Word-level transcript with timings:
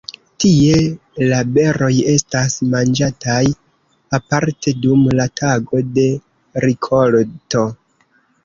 Tie 0.43 0.77
la 1.31 1.41
beroj 1.57 1.89
estas 2.13 2.55
manĝataj 2.71 3.43
aparte 4.19 4.73
dum 4.87 5.07
la 5.21 5.29
Tago 5.43 5.83
de 5.99 6.07
rikolto. 6.67 7.69